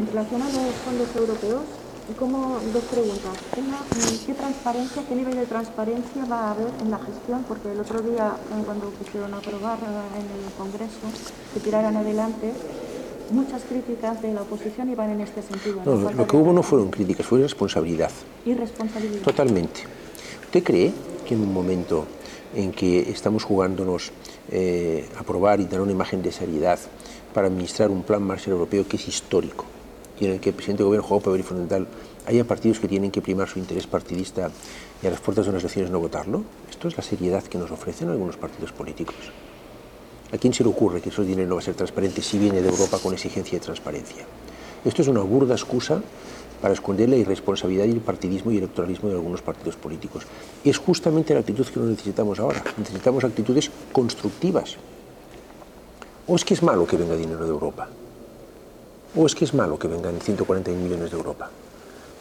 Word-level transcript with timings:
En 0.00 0.06
relación 0.06 0.40
a 0.40 0.46
los 0.46 0.74
fondos 0.82 1.14
europeos, 1.14 1.60
como 2.18 2.58
dos 2.72 2.84
preguntas. 2.84 3.36
Una, 3.54 3.84
¿qué 4.24 4.32
transparencia, 4.32 5.02
qué 5.06 5.14
nivel 5.14 5.34
de 5.34 5.44
transparencia 5.44 6.24
va 6.24 6.40
a 6.40 6.50
haber 6.52 6.68
en 6.80 6.90
la 6.90 6.98
gestión? 7.00 7.44
Porque 7.46 7.70
el 7.70 7.80
otro 7.80 8.00
día, 8.00 8.32
eh, 8.32 8.62
cuando 8.64 8.90
quisieron 8.98 9.34
aprobar 9.34 9.76
eh, 9.78 10.20
en 10.20 10.46
el 10.46 10.52
Congreso 10.56 11.04
que 11.52 11.60
tiraran 11.60 11.98
adelante, 11.98 12.50
muchas 13.30 13.60
críticas 13.64 14.22
de 14.22 14.32
la 14.32 14.40
oposición 14.40 14.88
iban 14.88 15.10
en 15.10 15.20
este 15.20 15.42
sentido. 15.42 15.82
No, 15.84 16.10
lo 16.10 16.26
que 16.26 16.34
hubo 16.34 16.54
no 16.54 16.62
fueron 16.62 16.90
críticas, 16.90 17.26
fue 17.26 17.40
responsabilidad. 17.40 18.10
Y 18.46 18.54
responsabilidad. 18.54 19.20
Totalmente. 19.20 19.82
¿Usted 20.44 20.64
cree 20.64 20.94
que 21.26 21.34
en 21.34 21.42
un 21.42 21.52
momento 21.52 22.06
en 22.54 22.72
que 22.72 23.10
estamos 23.10 23.44
jugándonos 23.44 24.12
eh, 24.50 25.06
aprobar 25.18 25.60
y 25.60 25.66
dar 25.66 25.82
una 25.82 25.92
imagen 25.92 26.22
de 26.22 26.32
seriedad 26.32 26.78
para 27.34 27.48
administrar 27.48 27.90
un 27.90 28.02
plan 28.02 28.22
Marshall 28.22 28.54
europeo 28.54 28.88
que 28.88 28.96
es 28.96 29.06
histórico 29.06 29.66
y 30.20 30.26
en 30.26 30.32
el 30.32 30.40
que 30.40 30.50
el 30.50 30.54
presidente 30.54 30.82
de 30.82 30.86
gobierno 30.86 31.08
un 31.08 31.22
papel 31.22 31.42
fundamental, 31.42 31.88
haya 32.26 32.44
partidos 32.44 32.78
que 32.78 32.86
tienen 32.86 33.10
que 33.10 33.22
primar 33.22 33.48
su 33.48 33.58
interés 33.58 33.86
partidista 33.86 34.50
y 35.02 35.06
a 35.06 35.10
las 35.10 35.20
puertas 35.20 35.46
de 35.46 35.50
unas 35.50 35.62
elecciones 35.62 35.90
no 35.90 35.98
votarlo? 35.98 36.44
Esto 36.68 36.88
es 36.88 36.96
la 36.96 37.02
seriedad 37.02 37.42
que 37.42 37.58
nos 37.58 37.70
ofrecen 37.70 38.10
algunos 38.10 38.36
partidos 38.36 38.72
políticos. 38.72 39.16
¿A 40.32 40.38
quién 40.38 40.52
se 40.52 40.62
le 40.62 40.68
ocurre 40.68 41.00
que 41.00 41.08
ese 41.08 41.22
dinero 41.22 41.48
no 41.48 41.54
va 41.56 41.60
a 41.60 41.64
ser 41.64 41.74
transparente 41.74 42.22
si 42.22 42.38
viene 42.38 42.60
de 42.60 42.68
Europa 42.68 42.98
con 43.02 43.14
exigencia 43.14 43.58
de 43.58 43.64
transparencia? 43.64 44.24
Esto 44.84 45.02
es 45.02 45.08
una 45.08 45.22
burda 45.22 45.54
excusa 45.54 46.02
para 46.60 46.74
esconder 46.74 47.08
la 47.08 47.16
irresponsabilidad 47.16 47.86
y 47.86 47.92
el 47.92 48.00
partidismo 48.00 48.52
y 48.52 48.58
electoralismo 48.58 49.08
de 49.08 49.16
algunos 49.16 49.42
partidos 49.42 49.76
políticos. 49.76 50.26
Es 50.62 50.78
justamente 50.78 51.34
la 51.34 51.40
actitud 51.40 51.66
que 51.66 51.80
necesitamos 51.80 52.38
ahora. 52.38 52.62
Necesitamos 52.76 53.24
actitudes 53.24 53.70
constructivas. 53.92 54.76
¿O 56.26 56.36
es 56.36 56.44
que 56.44 56.54
es 56.54 56.62
malo 56.62 56.86
que 56.86 56.96
venga 56.96 57.16
dinero 57.16 57.44
de 57.44 57.50
Europa? 57.50 57.88
¿O 59.16 59.26
es 59.26 59.34
que 59.34 59.44
es 59.44 59.54
malo 59.54 59.76
que 59.76 59.88
vengan 59.88 60.20
140 60.20 60.70
millones 60.70 61.10
de 61.10 61.16
Europa? 61.16 61.50